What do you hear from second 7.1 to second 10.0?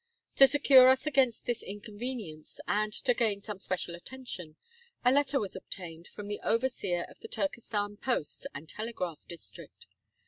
the Turkestan post and telegraph district.